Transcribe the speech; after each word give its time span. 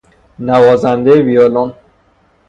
نوازنده 0.47 1.11
ویولن 1.25 1.69